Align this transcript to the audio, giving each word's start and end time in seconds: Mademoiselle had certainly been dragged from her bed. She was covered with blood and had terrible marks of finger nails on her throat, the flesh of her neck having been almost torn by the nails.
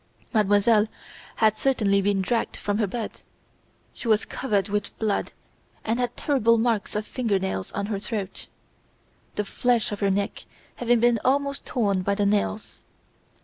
Mademoiselle 0.33 0.87
had 1.35 1.55
certainly 1.55 2.01
been 2.01 2.23
dragged 2.23 2.57
from 2.57 2.79
her 2.79 2.87
bed. 2.87 3.21
She 3.93 4.07
was 4.07 4.25
covered 4.25 4.67
with 4.67 4.97
blood 4.97 5.31
and 5.85 5.99
had 5.99 6.17
terrible 6.17 6.57
marks 6.57 6.95
of 6.95 7.05
finger 7.05 7.37
nails 7.37 7.71
on 7.73 7.85
her 7.85 7.99
throat, 7.99 8.47
the 9.35 9.45
flesh 9.45 9.91
of 9.91 9.99
her 9.99 10.09
neck 10.09 10.45
having 10.77 10.99
been 11.01 11.19
almost 11.23 11.67
torn 11.67 12.01
by 12.01 12.15
the 12.15 12.25
nails. 12.25 12.81